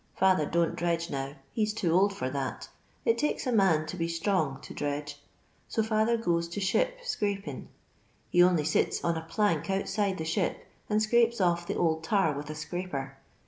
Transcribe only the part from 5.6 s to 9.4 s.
so fitther goes to ship scrapin'. He on'y sits on a